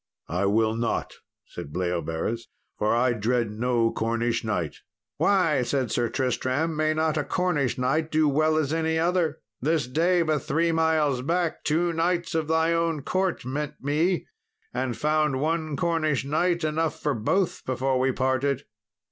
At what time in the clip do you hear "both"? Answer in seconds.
17.13-17.63